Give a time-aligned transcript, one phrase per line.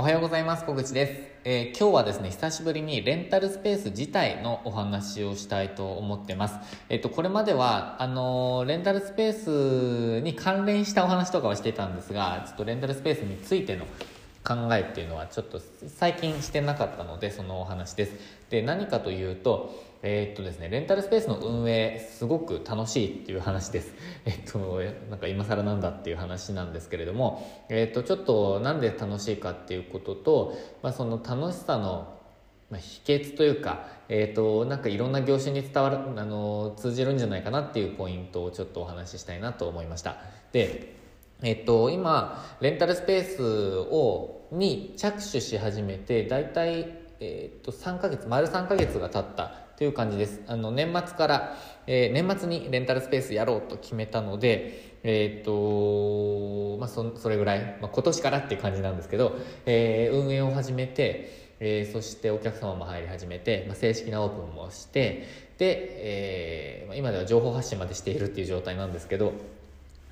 [0.00, 0.64] おはようございます。
[0.64, 1.12] 小口です、
[1.42, 6.54] えー、今日はですね久しぶりにレンタルスペース自体のお話をしたいと思ってます。
[6.88, 13.86] えっ、とこれまではあのー、レンタルスペースに関連したお話とかはしてたんですがちょっとレンタルスペースについての
[14.44, 18.12] 考えっていうのはちょっと最近してなかったのでそのお話です。
[18.50, 23.94] で何かというとえー、っとですね、レンタルスペースの運営すごく楽しいっていう話です。
[24.26, 32.18] えっと、なんか今更なんだっていう話なんですけれども、えー、っと、ちょっとなんで楽しいかっていうことと、まあ、その楽しさの
[32.70, 40.18] まあ、秘訣というか、えっ、と、なんかいろんな業種に伝わる、あの、通じるんじゃないかなっていうポイントをちょっとお話ししたいなと思いました。
[40.52, 40.94] で、
[41.42, 50.40] えっ、と、今、レンタルスペースを、に着手し始めて、だいたい、えっ、と、3ヶ月、丸3ヶ月が経ったという感じです。
[50.46, 59.36] あの、年末から、えー、年末にレンタルスペースやろうと決めたので、えー、っと、まあ、そ、それぐらい、まあ、今年からっていう感じなんですけど、
[59.66, 65.26] えー、運営を始めて、えー、そしてお客様も入り始めて、まあ、正式なオープンもして、
[65.58, 69.32] で、えー、今では情報発信までしているっていう状態なんですけど、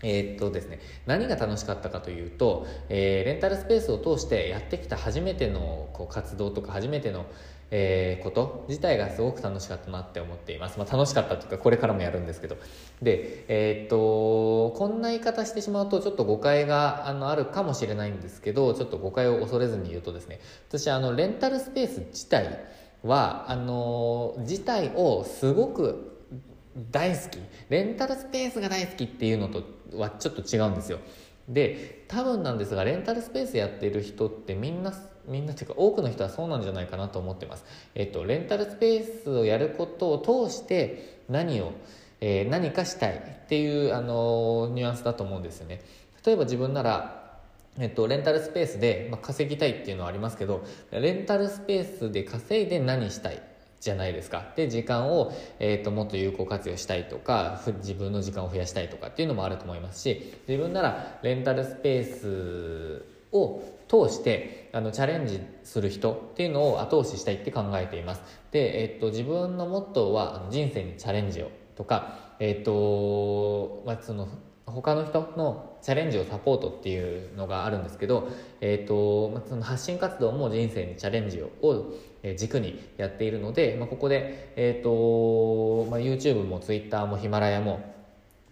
[0.03, 7.25] え、っとですね、何が楽しかったかというと、えー、レンタルスペースを通してやってきた初めてのこう活動とか初めての、
[7.71, 10.79] えー、こと自体がすごく楽しかったなって思っています。
[10.79, 12.57] まあ、楽しかったというか、これからもやるんですけど。
[13.01, 22.61] で、えー、っと、こんな言い方してしまうと、ちょっと誤解があのあるかもしれないんですけど、ちょっと誤解を恐れずに言うとですね、私、あの、レンタルスペース自体
[23.03, 26.16] は、あの、自体をすごく
[26.91, 27.39] 大好き。
[27.69, 30.99] レンタルスペースが大好きっていうのとはちょっと違うんですよ。
[31.49, 34.93] で、多分なんですが、レンタルスペースやってる人ってみんな
[35.29, 37.65] みんなというか多くの人はそうなんじゃないかなと思ってます。
[37.95, 41.73] えっと、レンタルスペースをやることを通して何を、
[42.21, 45.81] えー、何かしたいっていう、あのニュアンスだと思うんですよね。
[46.25, 47.41] 例えば自分なら、
[47.79, 53.43] えっと、レンタルスペースで、まあ、稼ぎたいっていうのはありますけど、レンタルスペースで稼いで何したい
[53.81, 54.53] じゃないですか。
[54.57, 74.29] で、時間を、え、ー、と、もっと有効活用したいとか、自分の時間を増やしたいとかっていうのもあると思いますし、自分ならレンタルスペースを通してあのチャレンジする人っていうのを後押ししたいって考えていますで、えっと、自分のモットーは人生にチャレンジをとか、えっとまあ、その
[74.67, 78.29] 他の人のチャレンジをサポートっていうのがあるんですけど、
[78.61, 81.95] えっとまあ、その発信活動も人生にチャレンジを
[82.37, 87.97] 軸にやっているので、まあ、ここで、えっとまあ、YouTube も Twitter もヒマラヤも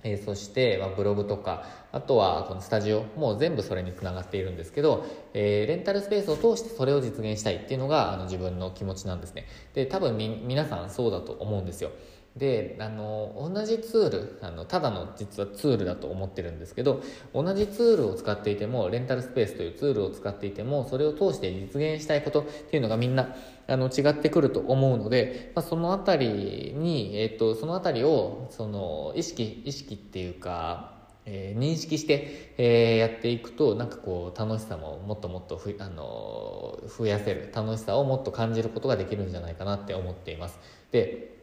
[0.05, 9.47] えー、そして、まあ、ブログとか、あとはこのスタジオ、もう全部それにつながっているんですけど、えー、レンタルスペースを通してそれを実現したいっていうのがあの自分の気持ちなんですね。
[9.73, 11.91] で、多分み、皆さんそうだと思うんですよ。
[12.37, 17.01] であの同じツールあのただの実はツールだと思ってるんですけど
[17.33, 23.37] 同じツールを使っていてもレンタルスペースというツールを使っていてもそれを通して実現したいことっていうのがみんな
[23.69, 30.93] あの違ってくると思うので、まあ、そのあたりに、えっと、そのあたりをその意識意識っていうか
[31.27, 40.59] えー、認識して、えー、やっていくとなんかこう楽しさももっともっとふあの増やせる楽しさをもっと感じることができるんじゃないかなって思っています。
[40.93, 41.34] で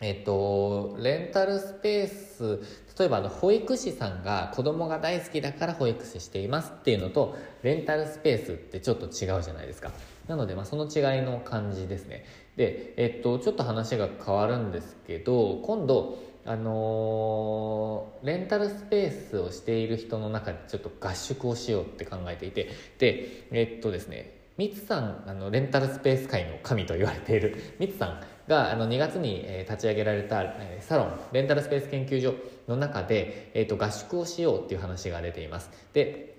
[0.00, 2.60] えっと、レンタルスペース、
[2.98, 9.92] 例えばあの保育士さんが子供が大好きだから保育士していますっていうのと、レンタルスペースってちょっと違うじゃないですか。
[10.28, 12.24] なので、まあ、その違いの感じですね。
[12.56, 32.34] で、えっと、ちょっと話が変わるんですけど、今度、あのー、レンタルスペースをしている人の中でちょっと合宿をしようって考えていて、で、えっとですね、ミツさん、あの、レンタルスペース界の神と言われている ミツさんがあの2月に、え立ち上げられた、えサロンレンタルスペース研究所
[32.68, 36.36] の中で、えーと、合宿をしようっていう話が出ていますで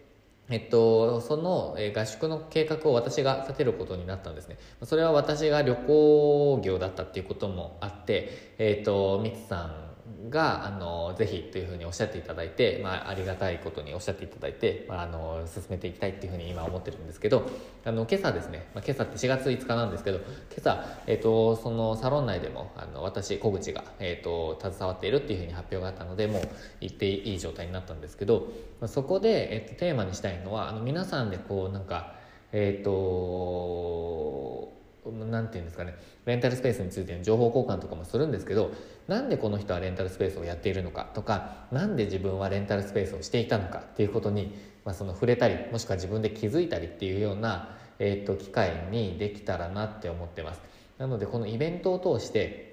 [0.50, 4.58] えっと、その、合宿の計画を私が立てることになったんですね。
[4.84, 9.87] それは私が旅行業だったっていうこともあって、えっと、ミツさん
[10.29, 17.50] があのぜひというふうにおっしゃっていただいて、まあ、ありがたいことにおっしゃっていただいて、まあ、あの進めていきたいっていうふうに今思ってるんですけど
[17.85, 20.25] あの今朝ですね、まあ、今朝って4月5日なんですけど今
[20.59, 26.42] 朝、えーと、そのサロン内でもあの私小口が、えーと、携わっているっていうふうに発表があったのでもう
[26.81, 28.48] 行っていい状態になったんですけど、
[28.81, 32.15] まあ、そこで、えーと、テーマにしたいのはあの皆さんでこうなんか
[32.51, 34.76] えっ、ー、と
[35.12, 35.95] 何て言うんですかね
[36.25, 38.71] レンタルスペースについての情報交換とかもするんですけど
[39.07, 44.56] なんでこの人はレンタルスペースをやっているのかとか何で自分はレンタルスペースをしていたのかっていうことに、
[44.86, 50.62] まあ、その触れたりもしくは自分で気づいたりっていうような、えー、と機会にできたらなって思ってます。
[50.98, 52.68] なのでこのイベントを通して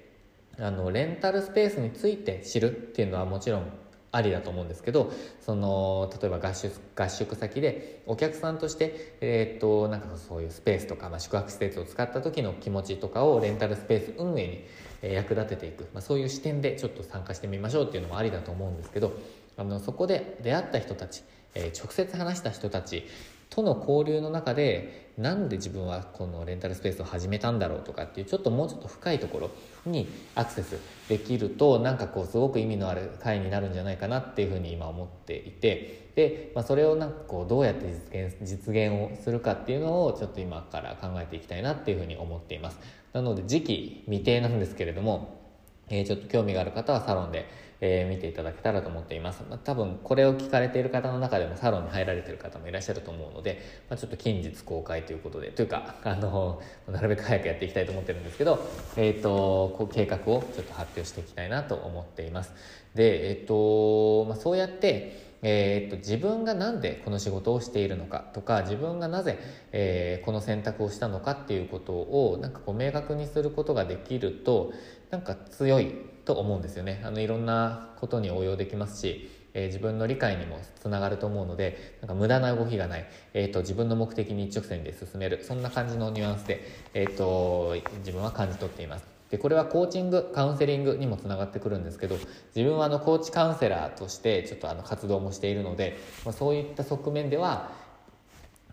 [0.57, 3.71] あのレンタルスペースについて知るっていうのはもちろん
[4.15, 14.65] ありだと思うんですけどその例えば合宿合宿先でお客さんとして、えー、っとなんかそういうスペースとか、まあ、宿泊施設を使った時の気持ちとかをレンタルスペース運営
[15.01, 19.13] に役立てていく、まあ、そういう視点でちょっと参加してみましょうっていうのもありだと思うんですけど
[19.57, 21.23] あのそこで出会った人たち、
[21.53, 23.05] えー、直接話した人たち
[23.55, 29.51] との交流の中でなんで自分はこのレンタルスペースを始めたんだろうとかっていうちょっともうちょっと深いところ
[29.85, 42.79] にアクセスできるとなんかこうすごく意味のある回になるんじゃないかなっていうふうに今思っていてで、まあ、それをなんかこうどうやって実現実現をするかっていうのをちょっと今から考えていきたいなっていうふうに思っています。
[43.13, 45.39] なので時期未定なんですけれども、
[45.87, 47.47] えー、ちょっと興味がある方はサロンで
[47.81, 58.59] えー、見ていただけたらと思っています、まあ、多分これを聞かれている方の中でもサロンに入られている方もいらっしゃると思うので、まあ、ちょっと近日公開ということでというかあの なるべく早くやっていきたいと思ってるんですけど、
[58.97, 62.53] えーと、こう計画をちょっと発表していきたいなと思っています。
[62.93, 69.37] で、えーとまあ、そうやってえー、っと自分が何でこの仕事をしているのかとか自分がなぜ、
[69.71, 74.73] えー、この選択をしたのかっていうことをなんかこう明確にすることができると
[75.11, 75.93] なんか強い
[76.25, 77.01] と思うんですよね。
[77.03, 85.43] あのいろんなことに応用できますし、えー、自分の理解にもつながると思うのでなんか無駄な動きがない、えーと、自分の目的に一直線で進める。
[85.43, 86.63] そんな感じのニュアンスで、
[86.93, 89.05] えーと、自分は感じ取っています。
[89.29, 92.15] でこれはコーチングカウンセリングにもつながってくるんですけど
[92.55, 97.71] 自分はあのコーチカウンセラーとしてちょっとあの活動もしているので、まあ、そういった側面では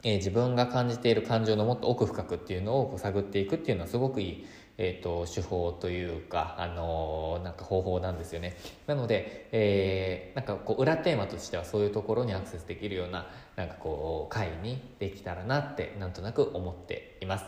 [0.05, 4.47] えー、自分が感じている感情のもっと奥深くっていうのをこう探っていくっていうのはすごくいい
[4.84, 8.56] えーと、手法というか、あのー、なんか方法なんですよね
[8.88, 17.44] なので、えー、なんかこう裏テーマとしてはそういうところにアクセスできるようななんかこう会にできたらなってなんとなく思っています。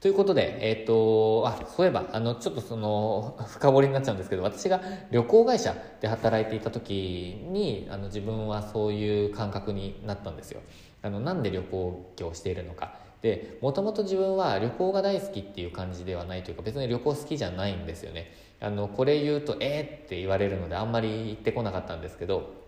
[0.00, 4.80] ということで、えっ、ー、と、あ、そういえば、あの、ちょっとその、深掘りになっちゃうんですけど、私が
[5.10, 10.60] 旅行会社で働いていた時に、あの、自分はそういう感覚になったんですよ。
[11.02, 13.08] あの、なんで旅行業をしているのか。
[13.22, 22.58] でもともと自分は旅行が大好きっていう感じではないというか別に旅行好きじゃないんですよねあのこれ言うと「えー!」って言われるのであんまり言ってこなかったんですけど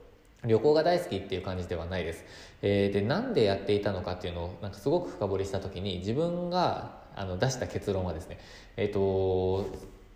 [0.45, 2.25] 旅行が大好きっていう感じではないです、
[2.63, 8.39] えー、でなんでやっていたのかっていうのをなんかすごく深掘りした時に自分があの出した結論はですね
[8.77, 9.67] えっ、ー、と、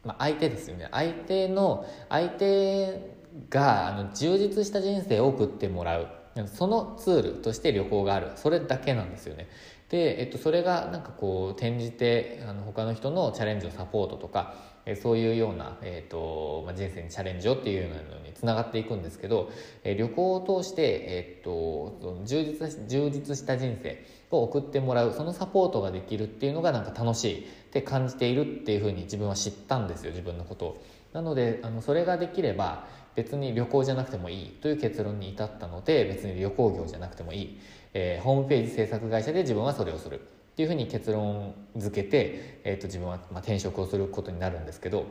[0.04, 3.14] まあ、相手ですよね相手の相手
[3.50, 6.08] があの充実した人生を送ってもらう
[6.46, 8.32] そのツールとして旅行がある。
[8.36, 9.48] それだけなんですよね。
[9.88, 14.54] で、えっと、それがなんかこう転じてあの他の人のチャレンジをサポートとか
[14.86, 19.50] えそういうような、えーとまあ、人生にチャレンジをっていうようなのにつながっていくんですけど、
[19.82, 27.64] え旅行を通して、えーと、充実充実した人生を送ってもらうそのサポートができるっていうのがなんか楽しい。
[27.74, 30.84] って感じているっていうふうに自分は知ったんですよ自分のことを。
[31.12, 37.58] なのであのそれができれば別に旅行じゃなくてもいいという結論に至ったので別に旅行業じゃなくてもいい。
[37.94, 45.06] えー、ホームページ制作会社で自分はそれをするっていうふうに結論付けて、えー、と自分はまあ転職をすることになるんですけど、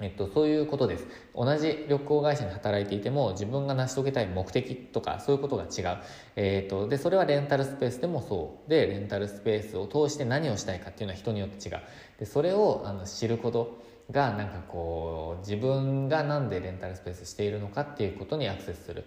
[0.00, 1.06] えっと、そういうことです。
[1.34, 5.98] 同じ旅行会社に働いていても自分が成し遂げたい目的とかそういうことが違う、
[6.36, 8.70] えー、とでそれはレンタルスペースでもそう。
[8.70, 11.80] でレンタルスペースを通して何をしたいかっていうのは人によって違う。
[12.18, 13.95] でそれをあの知ること。
[14.10, 19.04] がなんかこう自分が何でレンタルスペースしているのかっていうことにアクセスする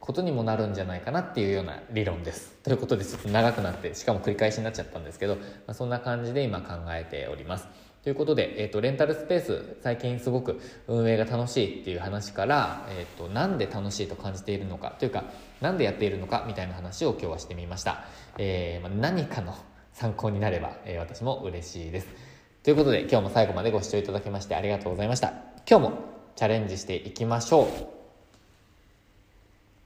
[0.00, 2.56] ことにもなるんじゃないかなっていうような理論です。
[2.62, 7.68] ということでちょっと長くなってしかも繰り返しになっちゃったんですけど、まあ、そんな感じで今考えております。
[8.02, 15.24] ということで、えーと、レンタルスペース最近すごく運営が楽しいっていう話から、えーと、なんで楽しいと感じているのかというか
[15.60, 18.04] なんでやっているのかみたいな話を今日はしてみました、
[18.38, 19.54] えー、まあ、何かの
[19.92, 22.29] 参考になれば、えー、私も嬉しいです
[22.62, 25.32] ということで今日も最後までご視聴いただきましてありがとうございました。
[25.68, 25.92] 今日も
[26.36, 27.99] チャレンジしていきましょう。